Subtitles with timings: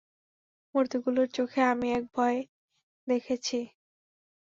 [0.75, 2.39] মূর্তিগুলোর চোখে আমি এক ভয়
[3.07, 3.59] দেখেছি।